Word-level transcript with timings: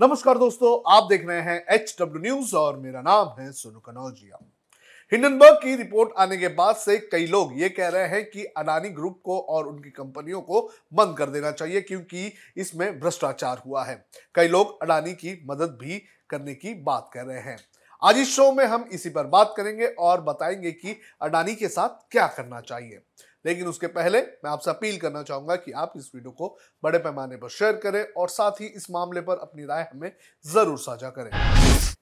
नमस्कार 0.00 0.38
दोस्तों, 0.38 0.96
आप 0.96 1.06
देख 1.08 1.26
रहे 1.26 1.40
हैं 1.40 1.66
एच 1.70 1.96
डब्ल्यू 2.00 2.22
न्यूज़ 2.22 2.56
और 2.56 2.76
मेरा 2.76 3.00
नाम 3.00 3.40
है 3.40 3.52
सोनू 3.52 3.78
कनौजिया। 3.78 4.38
हिंडनबर्ग 5.12 5.54
की 5.54 5.76
रिपोर्ट 5.76 6.10
आने 6.18 6.36
के 6.36 6.48
बाद 6.48 6.76
से 6.76 6.98
कई 6.98 7.26
लोग 7.26 7.60
ये 7.60 7.68
कह 7.68 7.88
रहे 7.88 8.06
हैं 8.08 8.30
कि 8.30 8.44
अडानी 8.44 8.88
ग्रुप 8.88 9.20
को 9.24 9.40
और 9.40 9.66
उनकी 9.66 9.90
कंपनियों 9.90 10.40
को 10.40 10.70
बंद 10.94 11.16
कर 11.16 11.30
देना 11.30 11.50
चाहिए 11.50 11.80
क्योंकि 11.80 12.32
इसमें 12.56 13.00
भ्रष्टाचार 13.00 13.62
हुआ 13.66 13.84
है। 13.84 14.06
कई 14.34 14.48
लोग 14.48 14.82
अडानी 14.82 15.12
की 15.12 15.46
मदद 15.46 15.78
भी 15.80 16.02
करने 16.30 16.54
की 16.54 16.74
बात 16.74 17.10
कर 17.14 17.24
रहे 17.24 17.40
हैं। 17.40 17.58
आज 18.04 18.18
इस 18.18 18.36
शो 18.36 18.52
में 18.52 18.64
हम 18.64 18.88
इसी 18.92 19.10
पर 19.10 19.26
बात 19.26 19.54
करेंगे 19.56 19.86
और 19.86 20.20
बताएँगे 20.20 20.72
कि 20.72 21.00
अडानी 21.22 21.54
के 21.54 21.68
साथ 21.68 21.88
क्या 22.10 22.26
करना 22.26 22.60
चाहिए। 22.60 22.98
लेकिन 23.48 23.68
उसके 23.68 23.86
पहले 23.86 24.20
मैं 24.20 24.50
आपसे 24.50 24.70
अपील 24.70 24.96
करना 24.98 25.22
चाहूँगा 25.22 25.56
कि 25.56 25.72
आप 25.72 25.92
इस 25.96 26.10
वीडियो 26.14 26.30
को 26.30 26.56
बड़े 26.82 26.98
पैमाने 26.98 27.36
पर 27.36 27.48
शेयर 27.48 27.76
करें 27.76 28.02
और 28.12 28.28
साथ 28.28 28.60
ही 28.60 28.66
इस 28.66 28.90
मामले 28.90 29.20
पर 29.20 29.38
अपनी 29.38 29.64
राय 29.64 29.88
हमें 29.92 30.10
ज़रूर 30.44 30.78
साझा 30.78 31.10
करें। 31.10 31.30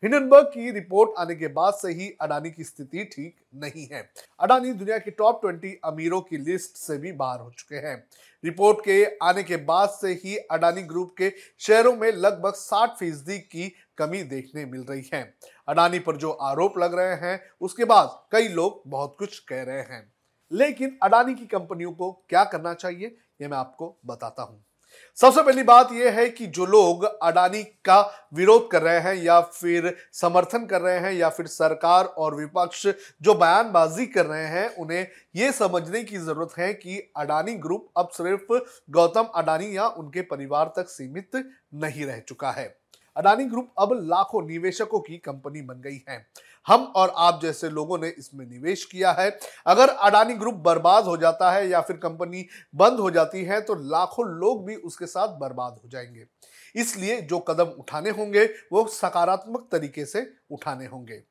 हिंडनबर्ग 0.03 0.47
की 0.47 0.71
रिपोर्ट 0.71 1.11
आने 1.19 1.35
के 1.35 1.49
बाद 1.49 1.75
से 1.75 1.93
ही 1.93 2.09
अडानी 2.21 2.51
की 2.51 2.65
स्थिति 2.65 3.05
ठीक 3.05 3.37
नहीं 3.55 3.87
है। 3.93 4.03
अडानी 4.41 4.73
दुनिया 4.73 4.99
के 4.99 5.11
टॉप 5.11 5.41
ट्वेंटी 5.41 5.73
अमीरों 5.85 6.21
की 6.21 6.37
लिस्ट 6.39 6.77
से 6.77 6.97
भी 6.99 7.13
बाहर 7.13 7.41
हो 7.41 7.51
चुके 7.51 7.77
हैं। 7.77 7.97
रिपोर्ट 8.45 8.81
के 8.81 9.05
आने 9.23 9.43
के 9.43 9.57
बाद 9.65 9.89
से 9.91 10.13
ही 10.25 10.37
अडानी 10.51 10.83
ग्रुप 10.83 11.15
के 11.19 11.33
शेयरों 11.61 11.95
में 11.97 12.11
लगभग 12.13 12.55
60 12.55 12.99
फ़ीसदी 12.99 13.39
की 13.39 13.69
कमी 13.99 14.23
देखने 14.25 14.65
मिल 14.65 14.85
रही 14.91 15.09
है। 15.15 15.23
अडानी 15.69 15.99
पर 15.99 16.17
जो 16.17 16.31
आरोप 16.31 16.79
लग 16.79 16.95
रहे 16.95 17.15
हैं, 17.17 17.41
उसके 17.61 17.85
बाद 17.85 18.19
कई 18.33 18.49
लोग 18.49 18.83
बहुत 18.87 19.17
कुछ 19.19 19.39
कह 19.39 19.63
रहे 19.63 19.81
हैं। 19.81 20.16
लेकिन 20.53 20.97
अडानी 21.03 21.35
की 21.35 21.47
कंपनियों 21.47 21.93
को 21.93 22.13
क्या 22.29 22.45
करना 22.45 22.75
चाहिए, 22.75 23.17
ये 23.43 23.49
मैं 23.49 23.57
आपको 23.59 23.97
बताता 24.07 24.43
हूँ। 24.43 24.63
सबसे 25.19 25.43
पहली 25.43 25.63
बात 25.63 25.93
यह 25.93 26.13
है 26.13 26.29
कि 26.29 26.47
जो 26.47 26.67
लोग 26.67 27.05
अडानी 27.05 27.63
का 27.85 28.01
विरोध 28.35 28.71
कर 28.71 28.83
रहे 28.83 28.99
हैं 29.01 29.15
या 29.15 29.41
फिर 29.41 29.95
समर्थन 30.13 30.67
कर 30.67 30.81
रहे 30.81 30.99
हैं 30.99 31.13
या 31.13 31.29
फिर 31.29 31.47
सरकार 31.47 32.05
और 32.05 32.35
विपक्ष 32.35 32.87
जो 33.23 33.35
बयानबाजी 33.35 34.07
कर 34.07 34.27
रहे 34.27 34.47
हैं, 34.47 34.69
उन्हें 34.69 35.07
यह 35.37 35.51
समझने 35.51 36.03
की 36.05 36.19
ज़रूरत 36.19 36.55
है 36.59 36.73
कि 36.75 36.99
अडानी 37.17 37.55
ग्रुप 37.57 37.89
अब 37.97 38.09
सिर्फ़ 38.09 38.53
गौतम 38.91 39.29
अडानी 39.35 39.77
या 39.77 39.89
उनके 39.89 40.23
परिवार 40.25 40.73
तक 40.77 40.89
सीमित 40.89 41.37
नहीं 41.75 42.07
रह 42.07 42.19
चुका 42.19 42.51
है। 42.51 42.75
अडानी 43.17 43.45
ग्रुप 43.45 43.73
अब 43.79 43.93
लाखों 44.03 44.47
निवेशकों 44.47 45.01
की 45.01 45.17
कंपनी 45.19 45.63
बन 45.63 45.81
गई 45.81 46.01
है। 46.09 46.27
हम 46.67 46.83
और 46.97 47.13
आप 47.17 47.41
जैसे 47.43 47.71
लोगों 47.71 47.99
ने 47.99 48.09
इसमें 48.09 48.45
निवेश 48.47 48.85
किया 48.85 49.13
है। 49.13 49.29
अगर 49.67 49.89
अडानी 49.89 50.35
ग्रुप 50.35 50.55
बर्बाद 50.57 51.05
हो 51.05 51.17
जाता 51.17 51.51
है 51.51 51.69
या 51.69 51.81
फिर 51.81 51.97
कंपनी 51.97 52.47
बंद 52.75 53.01
हो 53.01 53.11
जाती 53.11 53.45
है 53.45 53.61
तो 53.61 53.75
लाखों 53.91 54.27
लोग 54.31 54.67
भी 54.67 54.75
उसके 54.77 55.07
साथ 55.07 55.39
बर्बाद 55.39 55.81
हो 55.85 55.89
जाएँगे। 55.89 56.27
इसलिए 56.75 57.21
जो 57.21 57.39
कदम 57.41 57.67
उठाने 57.81 58.11
होंगे, 58.11 58.45
वो 58.73 58.87
सकारात्मक 58.87 59.69
तरीके 59.73 60.05
से 60.05 60.27
उठाने 60.51 60.87
होंगे। 60.87 61.23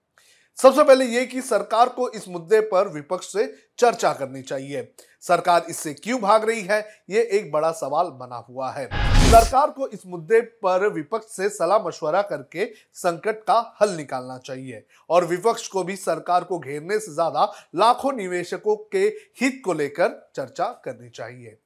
सबसे 0.60 0.84
पहले 0.84 1.06
यह 1.06 1.26
कि 1.26 1.42
सरकार 1.42 1.90
को 1.90 2.08
इस 2.10 2.28
मुद्दे 2.28 2.60
पर 2.64 2.88
विपक्ष 2.88 3.28
से 3.28 3.46
चर्चा 3.80 4.12
करनी 4.14 4.42
चाहिए। 4.42 4.88
सरकार 5.24 5.66
इससे 5.70 5.94
क्यों 5.94 6.20
भाग 6.22 6.46
रही 6.46 6.62
है, 6.62 6.80
ये 7.10 7.22
एक 7.30 7.52
बड़ा 7.52 7.72
सवाल 7.72 8.10
बना 8.20 8.36
हुआ 8.50 8.72
है। 8.72 8.86
सरकार 9.26 9.70
को 9.70 9.88
इस 9.88 10.06
मुद्दे 10.08 10.40
पर 10.64 10.88
विपक्ष 10.90 11.36
से 11.36 11.50
सलाह 11.50 11.84
मशवरा 11.86 12.22
करके 12.22 12.66
संकट 12.96 13.44
का 13.44 13.60
हल 13.82 13.90
निकालना 13.90 14.38
चाहिए 14.38 14.86
और 15.10 15.26
विपक्ष 15.26 15.68
को 15.68 15.84
भी 15.84 15.96
सरकार 15.96 16.44
को 16.44 16.60
घेरने 16.60 17.00
से 17.00 17.14
ज़्यादा 17.14 17.52
लाखों 17.76 18.14
निवेशकों 18.14 18.76
के 18.92 19.06
हित 19.42 19.62
को 19.66 19.74
लेकर 19.74 20.20
चर्चा 20.36 20.66
करनी 20.86 21.10
चाहिए। 21.10 21.58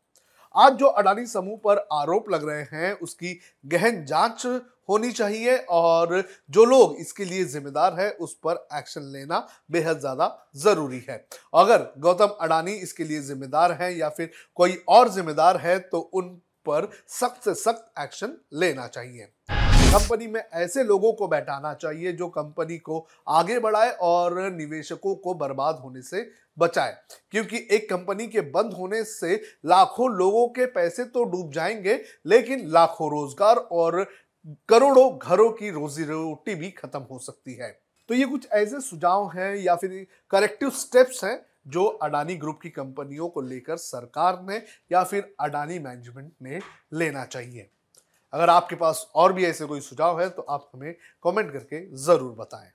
आज 0.60 0.74
जो 0.76 0.86
अडानी 0.90 1.26
समूह 1.28 1.58
पर 1.64 1.78
आरोप 1.94 2.30
लग 2.30 2.48
रहे 2.50 2.64
हैं, 2.72 2.94
उसकी 2.94 3.40
गहन 3.66 4.04
जाँच 4.06 4.46
होनी 4.90 5.12
चाहिए 5.12 5.58
और 5.70 6.24
जो 6.50 6.66
लोग 6.66 6.96
इसके 7.00 7.26
लिए 7.26 7.46
जिम्मेदार 7.46 8.00
है, 8.00 8.10
उस 8.12 8.34
पर 8.38 8.68
एक्शन 8.74 9.12
लेना 9.14 9.48
बेहद 9.72 10.00
ज़्यादा 10.00 10.52
ज़रूरी 10.58 11.04
है। 11.10 11.26
अगर 11.54 11.92
गौतम 12.00 12.36
अडानी 12.42 12.74
इसके 12.74 13.04
लिए 13.04 13.22
जिम्मेदार 13.22 13.72
है 13.82 13.96
या 13.98 14.10
फिर 14.10 14.32
कोई 14.58 14.78
और 14.90 15.10
जिम्मेदार 15.10 15.58
है 15.58 15.80
तो 15.82 16.00
उन 16.00 16.30
पर 16.66 16.90
सख्त 17.10 17.44
से 17.46 17.54
सख्त 17.56 17.92
एक्शन 18.00 18.38
लेना 18.56 18.88
चाहिए। 18.88 19.28
कंपनी 19.90 20.28
में 20.28 20.42
ऐसे 20.42 20.84
लोगों 20.84 21.12
को 21.14 21.28
बैठाना 21.28 21.74
चाहिए 21.74 22.12
जो 22.14 22.28
कंपनी 22.30 22.78
को 22.78 23.06
आगे 23.28 23.58
बढ़ाए 23.60 23.90
और 24.02 24.40
निवेशकों 24.52 25.14
को 25.16 25.34
बर्बाद 25.34 25.76
होने 25.76 26.02
से 26.02 26.22
बचाए। 26.58 26.96
क्योंकि 27.32 27.68
एक 27.72 27.90
कंपनी 27.90 28.28
के 28.28 28.42
बंद 28.52 28.74
होने 28.74 29.04
से 29.04 29.36
लाखों 29.66 30.10
लोगों 30.12 30.48
के 30.48 30.66
पैसे 30.66 31.04
तो 31.06 31.24
डूब 31.24 31.52
जाएँगे, 31.54 32.00
लेकिन 32.26 32.68
लाखों 32.68 33.10
रोज़गार 33.12 33.56
और 33.56 34.04
करोड़ों 34.70 35.10
घरों 35.18 35.50
की 35.52 35.70
रोजी 35.70 36.04
रोटी 36.04 36.56
भी 36.56 36.70
खत्म 36.72 37.00
हो 37.02 37.20
सकती 37.20 37.54
है। 37.54 37.72
तो 38.10 38.16
ये 38.16 38.26
कुछ 38.26 38.48
ऐसे 38.52 38.82
सुझाव 38.82 39.28
हैं 39.30 39.56
या 39.56 39.76
फिर 39.76 40.06
करेक्टिव 40.32 40.70
स्टेप्स 40.76 41.24
हैं 41.24 41.40
जो 41.68 41.86
अडानी 41.86 42.36
ग्रुप 42.36 42.60
की 42.64 42.70
कंपनियों 42.70 43.30
को 43.30 43.42
लेकर 43.42 43.78
सरकार 43.78 44.42
ने 44.44 44.62
या 44.92 45.04
फिर 45.04 45.34
अडानी 45.40 45.80
मैनेजमेंट 45.80 46.32
ने 46.42 46.60
लेना 46.94 47.26
चाहिए। 47.26 47.70
अगर 48.34 48.50
आपके 48.50 48.76
पास 48.76 49.06
और 49.16 49.34
भी 49.34 49.46
ऐसे 49.46 49.66
कोई 49.66 49.80
सुझाव 49.82 50.20
है 50.22 50.30
तो 50.30 50.42
आप 50.50 50.70
हमें 50.76 50.94
कमेंट 51.26 51.52
करके 51.54 51.80
ज़रूर 51.98 52.32
बताएँ। 52.40 52.70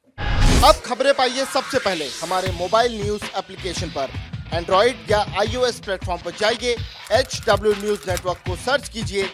अब 0.64 0.80
खबरें 0.84 1.12
पाइए 1.14 1.44
सबसे 1.44 1.78
पहले 1.78 2.08
हमारे 2.10 2.50
मोबाइल 2.52 3.00
न्यूज़ 3.02 3.24
एप्लीकेशन 3.38 3.88
पर। 3.90 4.10
एंड्रॉइड 4.52 5.10
या 5.10 5.18
आईओएस 5.40 5.78
प्लेटफॉर्म 5.80 6.22
पर 6.24 6.30
जाइए 6.40 6.76
एच 7.12 7.40
डब्ल्यू 7.46 7.72
न्यूज़ 7.74 8.10
नेटवर्क 8.10 8.42
को 8.46 8.56
सर्च 8.56 8.88
कीजिए 8.88 9.24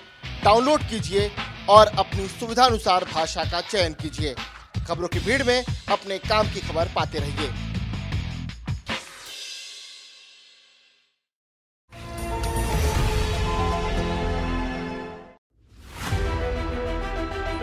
डाउनलोड 0.44 0.82
कीजिए 0.90 1.30
और 1.68 1.86
अपनी 1.98 2.26
सुविधानुसार 2.28 3.04
भाषा 3.12 3.44
का 3.44 3.60
चयन 3.62 3.92
कीजिए। 4.02 4.34
खबरों 4.88 5.08
की 5.08 5.18
भीड़ 5.20 5.42
में 5.42 5.58
अपने 5.62 6.18
काम 6.20 6.52
की 6.54 6.60
खबर 6.60 6.88
पाते 6.94 7.18
रहिए। 7.18 7.48